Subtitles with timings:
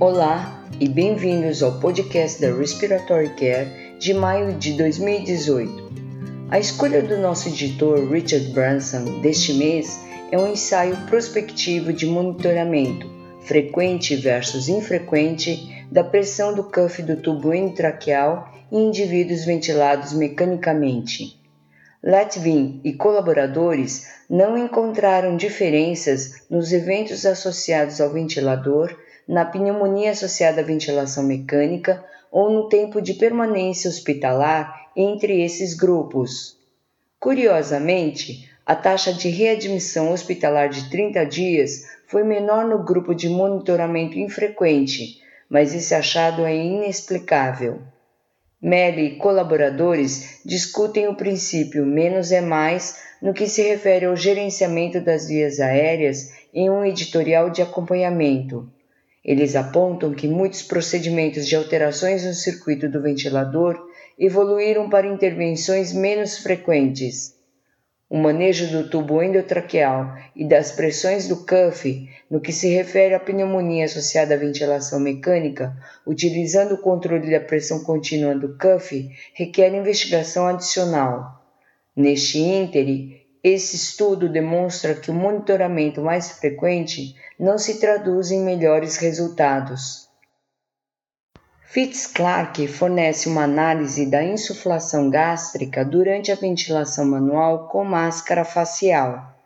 [0.00, 5.90] Olá e bem-vindos ao podcast da Respiratory Care de maio de 2018.
[6.48, 9.98] A escolha do nosso editor Richard Branson deste mês
[10.30, 17.52] é um ensaio prospectivo de monitoramento frequente versus infrequente da pressão do cuff do tubo
[17.52, 21.42] endotraqueal em indivíduos ventilados mecanicamente.
[22.00, 28.96] Latvin e colaboradores não encontraram diferenças nos eventos associados ao ventilador
[29.28, 36.56] na pneumonia associada à ventilação mecânica ou no tempo de permanência hospitalar entre esses grupos.
[37.20, 44.18] Curiosamente, a taxa de readmissão hospitalar de 30 dias foi menor no grupo de monitoramento
[44.18, 47.82] infrequente, mas esse achado é inexplicável.
[48.60, 55.00] Melly e colaboradores discutem o princípio menos é mais no que se refere ao gerenciamento
[55.00, 58.68] das vias aéreas em um editorial de acompanhamento.
[59.28, 63.78] Eles apontam que muitos procedimentos de alterações no circuito do ventilador
[64.18, 67.36] evoluíram para intervenções menos frequentes.
[68.08, 73.20] O manejo do tubo endotraqueal e das pressões do cuff no que se refere à
[73.20, 80.46] pneumonia associada à ventilação mecânica, utilizando o controle da pressão contínua do cuff, requer investigação
[80.46, 81.44] adicional.
[81.94, 88.96] Neste íntere, esse estudo demonstra que o monitoramento mais frequente não se traduz em melhores
[88.96, 90.08] resultados.
[91.70, 99.36] Fitz-Clark fornece uma análise da insuflação gástrica durante a ventilação manual com máscara facial.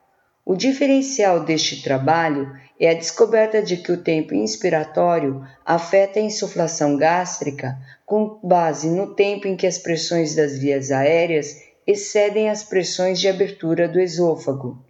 [0.44, 6.96] O diferencial deste trabalho é a descoberta de que o tempo inspiratório afeta a insuflação
[6.96, 7.76] gástrica
[8.06, 13.28] com base no tempo em que as pressões das vias aéreas excedem as pressões de
[13.28, 14.82] abertura do esôfago.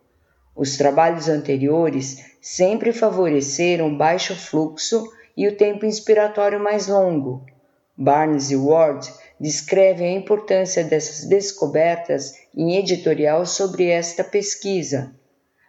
[0.54, 7.46] Os trabalhos anteriores sempre favoreceram baixo fluxo e o tempo inspiratório mais longo.
[7.96, 15.14] Barnes e Ward descrevem a importância dessas descobertas em editorial sobre esta pesquisa.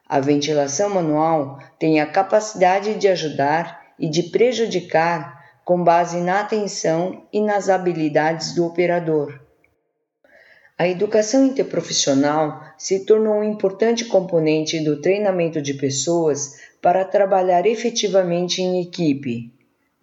[0.09, 7.23] A ventilação manual tem a capacidade de ajudar e de prejudicar com base na atenção
[7.31, 9.42] e nas habilidades do operador.
[10.77, 18.61] A educação interprofissional se tornou um importante componente do treinamento de pessoas para trabalhar efetivamente
[18.61, 19.53] em equipe.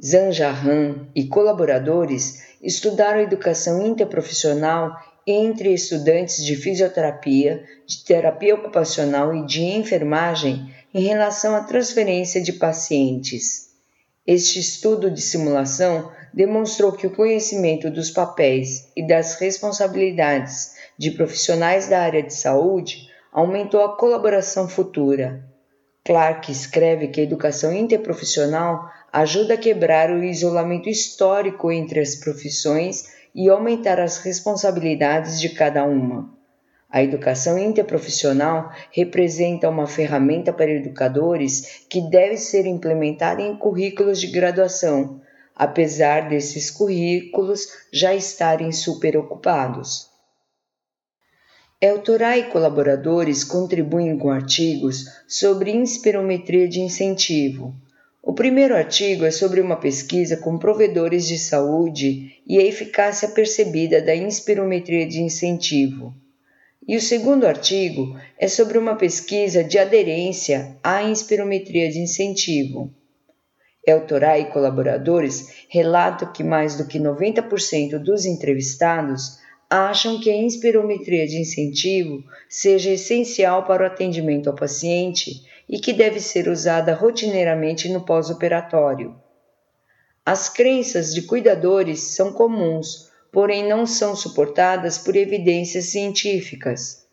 [0.02, 9.62] Zanjahan e colaboradores estudaram educação interprofissional entre estudantes de fisioterapia, de terapia ocupacional e de
[9.62, 13.69] enfermagem em relação à transferência de pacientes.
[14.32, 21.88] Este estudo de simulação demonstrou que o conhecimento dos papéis e das responsabilidades de profissionais
[21.88, 25.44] da área de saúde aumentou a colaboração futura.
[26.04, 33.06] Clark escreve que a educação interprofissional ajuda a quebrar o isolamento histórico entre as profissões
[33.34, 36.32] e aumentar as responsabilidades de cada uma.
[36.92, 44.26] A educação interprofissional representa uma ferramenta para educadores que deve ser implementada em currículos de
[44.26, 45.20] graduação,
[45.54, 50.10] apesar desses currículos já estarem superocupados.
[51.80, 57.72] Eltorá e colaboradores contribuem com artigos sobre inspirometria de incentivo.
[58.20, 64.02] O primeiro artigo é sobre uma pesquisa com provedores de saúde e a eficácia percebida
[64.02, 66.14] da inspirometria de incentivo.
[66.90, 72.92] E o segundo artigo é sobre uma pesquisa de aderência à inspirometria de incentivo.
[73.86, 79.38] Eltorá e colaboradores relatam que mais do que 90% dos entrevistados
[79.70, 85.92] acham que a inspirometria de incentivo seja essencial para o atendimento ao paciente e que
[85.92, 89.14] deve ser usada rotineiramente no pós-operatório.
[90.26, 97.06] As crenças de cuidadores são comuns, porém não são suportadas por evidências científicas.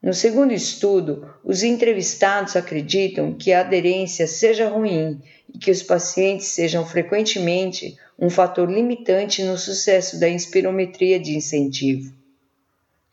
[0.00, 5.20] No segundo estudo, os entrevistados acreditam que a aderência seja ruim
[5.52, 12.12] e que os pacientes sejam frequentemente um fator limitante no sucesso da inspirometria de incentivo.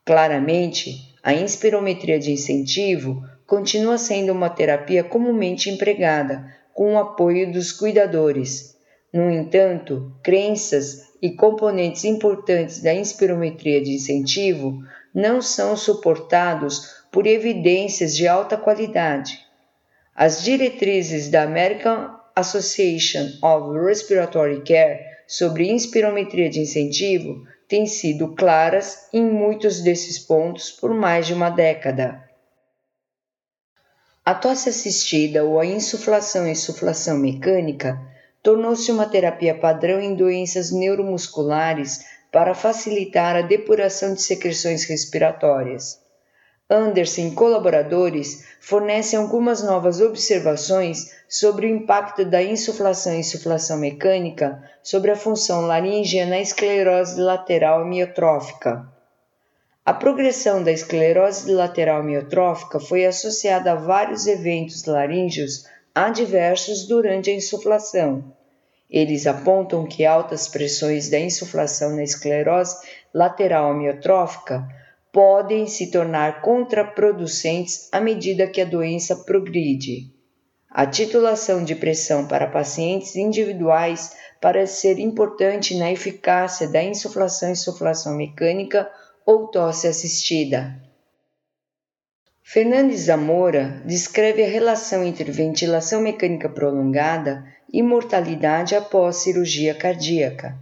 [0.04, 7.72] Claramente, a inspirometria de incentivo continua sendo uma terapia comumente empregada, com o apoio dos
[7.72, 8.75] cuidadores.
[9.16, 14.84] No entanto, crenças e componentes importantes da inspirometria de incentivo
[15.14, 19.40] não são suportados por evidências de alta qualidade.
[20.14, 29.08] As diretrizes da American Association of Respiratory Care sobre inspirometria de incentivo têm sido claras
[29.14, 32.22] em muitos desses pontos por mais de uma década.
[34.26, 38.14] A tosse assistida ou a insuflação e insuflação mecânica
[38.46, 46.00] tornou-se uma terapia padrão em doenças neuromusculares para facilitar a depuração de secreções respiratórias.
[46.70, 54.62] Anderson e colaboradores fornecem algumas novas observações sobre o impacto da insuflação e insuflação mecânica
[54.84, 58.88] sobre a função laríngea na esclerose lateral amiotrófica.
[59.84, 65.66] A progressão da esclerose lateral amiotrófica foi associada a vários eventos laríngeos
[65.96, 68.35] adversos durante a insuflação.
[68.96, 72.78] Eles apontam que altas pressões da insuflação na esclerose
[73.14, 74.66] lateral amiotrófica
[75.12, 80.14] podem se tornar contraproducentes à medida que a doença progride.
[80.72, 87.52] A titulação de pressão para pacientes individuais parece ser importante na eficácia da insuflação e
[87.52, 88.90] insuflação mecânica
[89.26, 90.74] ou tosse assistida.
[92.48, 97.44] Fernandes Zamora descreve a relação entre ventilação mecânica prolongada
[97.74, 100.56] e mortalidade após cirurgia cardíaca.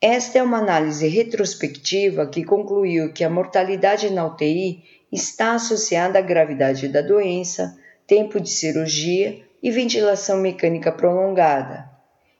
[0.00, 6.22] Esta é uma análise retrospectiva que concluiu que a mortalidade na UTI está associada à
[6.22, 7.76] gravidade da doença,
[8.06, 11.84] tempo de cirurgia e ventilação mecânica prolongada.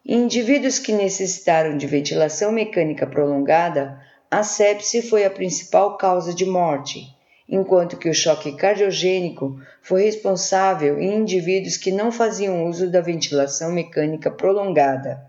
[0.07, 4.01] Em indivíduos que necessitaram de ventilação mecânica prolongada,
[4.31, 7.13] a sepse foi a principal causa de morte,
[7.53, 13.71] enquanto que o choque cardiogênico foi responsável em indivíduos que não faziam uso da ventilação
[13.71, 15.23] mecânica prolongada.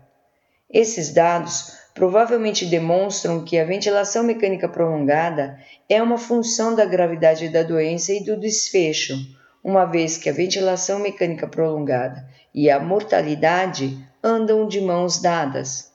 [0.72, 7.62] Esses dados provavelmente demonstram que a ventilação mecânica prolongada é uma função da gravidade da
[7.62, 9.14] doença e do desfecho,
[9.62, 15.92] uma vez que a ventilação mecânica prolongada e a mortalidade andam de mãos dadas.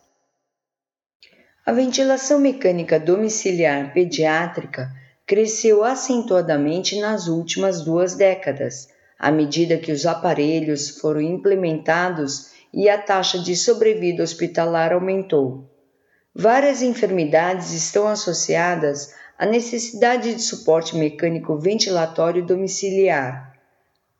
[1.66, 4.92] A ventilação mecânica domiciliar pediátrica
[5.30, 8.90] cresceu acentuadamente nas últimas duas décadas,
[9.20, 15.70] à medida que os aparelhos foram implementados e a taxa de sobrevida hospitalar aumentou.
[16.34, 23.54] Várias enfermidades estão associadas à necessidade de suporte mecânico ventilatório domiciliar.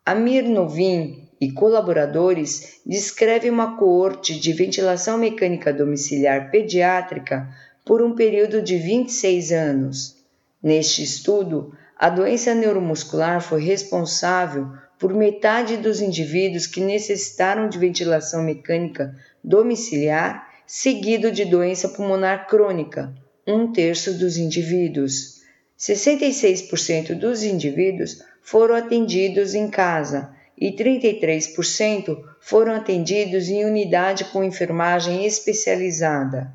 [0.06, 7.48] Amir Novin e colaboradores descrevem uma coorte de ventilação mecânica domiciliar pediátrica
[7.84, 10.19] por um período de 26 anos.
[10.62, 14.68] Neste estudo, a doença neuromuscular foi responsável
[14.98, 23.12] por metade dos indivíduos que necessitaram de ventilação mecânica domiciliar seguido de doença pulmonar crônica,
[23.46, 25.40] um terço dos indivíduos.
[25.78, 35.26] 66% dos indivíduos foram atendidos em casa e 33% foram atendidos em unidade com enfermagem
[35.26, 36.52] especializada.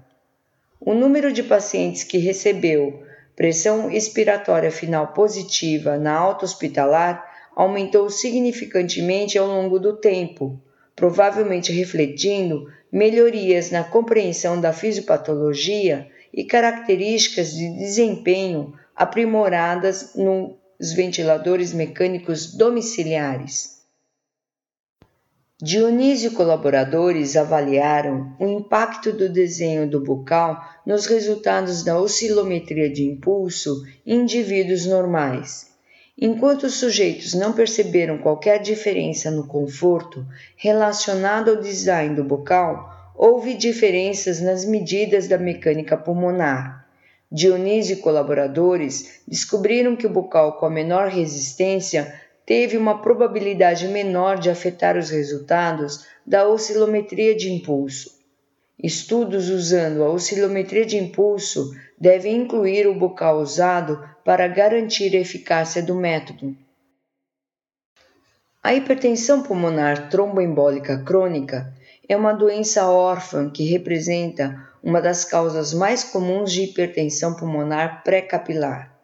[0.79, 3.03] O número de pacientes que recebeu
[3.35, 7.23] pressão expiratória final positiva na alta hospitalar
[7.55, 10.59] aumentou significantemente ao longo do tempo,
[10.95, 22.53] provavelmente refletindo melhorias na compreensão da fisiopatologia e características de desempenho aprimoradas nos ventiladores mecânicos
[22.53, 23.84] domiciliares.
[25.61, 33.05] Dionísio e colaboradores avaliaram o impacto do desenho do bucal nos resultados da oscilometria de
[33.05, 35.69] impulso em indivíduos normais.
[36.19, 40.25] Enquanto os sujeitos não perceberam qualquer diferença no conforto
[40.57, 46.85] relacionado ao design do bocal, houve diferenças nas medidas da mecânica pulmonar.
[47.31, 52.13] Dionísio e colaboradores descobriram que o bocal com a menor resistência
[52.45, 58.15] teve uma probabilidade menor de afetar os resultados da oscilometria de impulso.
[58.81, 65.81] Estudos usando a oscilometria de impulso devem incluir o bocal usado para garantir a eficácia
[65.81, 66.55] do método.
[68.61, 71.73] A hipertensão pulmonar tromboembólica crônica
[72.07, 78.94] é uma doença órfã que representa uma das causas mais comuns de hipertensão pulmonar pré-capilar.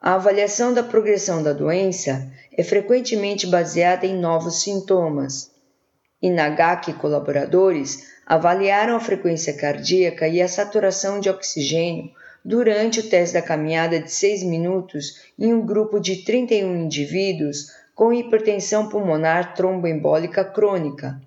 [0.00, 5.50] A avaliação da progressão da doença é frequentemente baseada em novos sintomas.
[6.22, 12.12] Inagaki e colaboradores avaliaram a frequência cardíaca e a saturação de oxigênio
[12.44, 18.12] durante o teste da caminhada de 6 minutos em um grupo de 31 indivíduos com
[18.12, 21.20] hipertensão pulmonar tromboembólica crônica.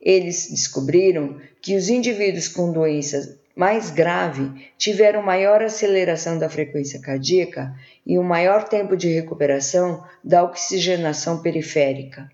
[0.00, 7.74] Eles descobriram que os indivíduos com doença mais grave tiveram maior aceleração da frequência cardíaca
[8.04, 12.28] e um maior tempo de recuperação da oxigenação periférica.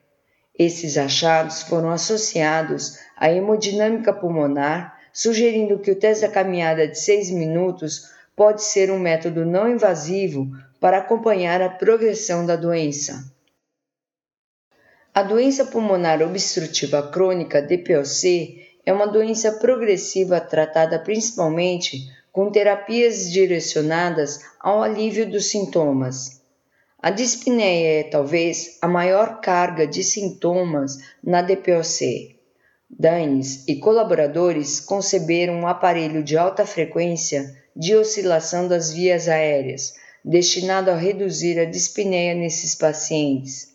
[0.58, 7.30] Esses achados foram associados à hemodinâmica pulmonar, sugerindo que o teste da caminhada de 6
[7.30, 10.50] minutos pode ser um método não invasivo
[10.80, 13.30] para acompanhar a progressão da doença.
[15.12, 24.40] A doença pulmonar obstrutiva crônica DPOC é uma doença progressiva tratada principalmente com terapias direcionadas
[24.58, 26.42] ao alívio dos sintomas.
[27.00, 32.36] A dispneia é talvez a maior carga de sintomas na DPOC.
[32.90, 39.94] Daines e colaboradores conceberam um aparelho de alta frequência de oscilação das vias aéreas,
[40.24, 43.69] destinado a reduzir a dispneia nesses pacientes.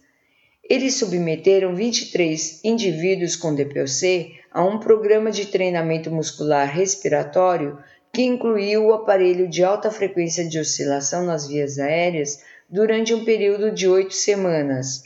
[0.67, 7.77] Eles submeteram 23 indivíduos com DPOC a um programa de treinamento muscular respiratório
[8.11, 13.71] que incluiu o aparelho de alta frequência de oscilação nas vias aéreas durante um período
[13.71, 15.03] de oito semanas.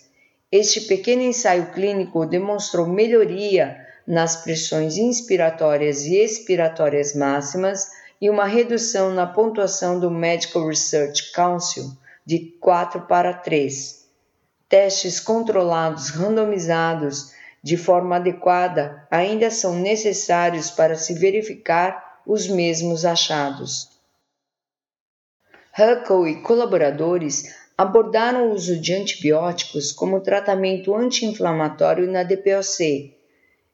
[0.49, 7.89] Este pequeno ensaio clínico demonstrou melhoria nas pressões inspiratórias e expiratórias máximas
[8.21, 11.91] e uma redução na pontuação do Medical Research Council
[12.25, 13.98] de 4 para 3.
[14.69, 23.89] Testes controlados randomizados de forma adequada ainda são necessários para se verificar os mesmos achados.
[25.73, 33.17] Huckle e colaboradores abordaram o uso de antibióticos como tratamento anti-inflamatório na DPOC.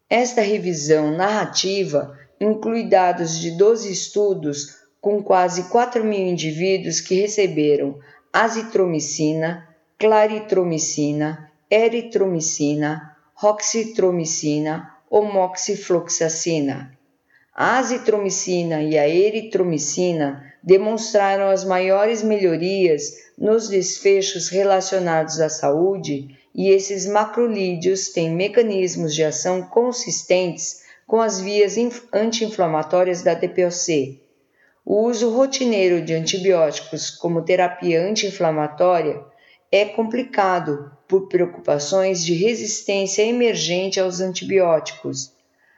[0.10, 8.00] Esta revisão narrativa inclui dados de 12 estudos com quase 4 mil indivíduos que receberam
[8.32, 16.92] azitromicina, claritromicina, eritromicina, roxitromicina ou moxifloxacina.
[17.56, 26.70] A azitromicina e a eritromicina demonstraram as maiores melhorias nos desfechos relacionados à saúde e
[26.70, 31.76] esses macrolídeos têm mecanismos de ação consistentes com as vias
[32.12, 34.22] anti-inflamatórias da DPOC.
[34.86, 39.24] O uso rotineiro de antibióticos como terapia anti-inflamatória
[39.78, 45.34] é complicado por preocupações de resistência emergente aos antibióticos.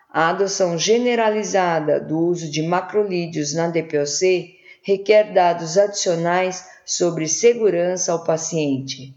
[0.07, 8.23] A adoção generalizada do uso de macrolídeos na DPOC requer dados adicionais sobre segurança ao
[8.23, 9.15] paciente.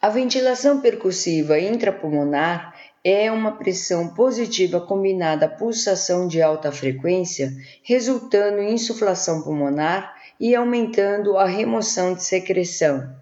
[0.00, 8.62] A ventilação percussiva intrapulmonar é uma pressão positiva combinada à pulsação de alta frequência, resultando
[8.62, 13.14] em insuflação pulmonar e aumentando a remoção de secreção.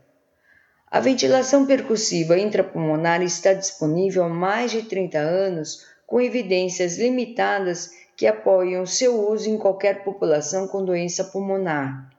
[0.90, 8.26] A ventilação percussiva intrapulmonar está disponível há mais de 30 anos, com evidências limitadas que
[8.26, 12.10] apoiam seu uso em qualquer população com doença pulmonar.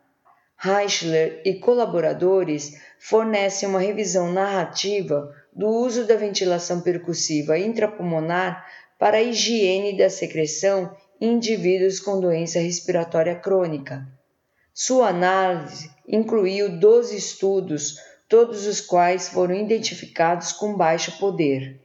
[0.57, 8.65] Reichler e colaboradores fornecem uma revisão narrativa do uso da ventilação percussiva intrapulmonar
[8.97, 14.07] para a higiene da secreção em indivíduos com doença respiratória crônica.
[14.75, 21.80] Sua análise incluiu 12 estudos, todos os quais foram identificados com baixo poder.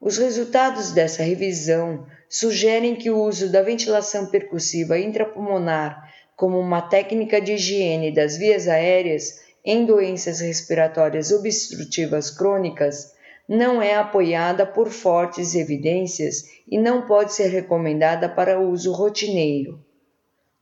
[0.00, 7.40] Os resultados dessa revisão sugerem que o uso da ventilação percussiva intrapulmonar como uma técnica
[7.40, 13.12] de higiene das vias aéreas em doenças respiratórias obstrutivas crônicas
[13.48, 19.84] não é apoiada por fortes evidências e não pode ser recomendada para uso rotineiro.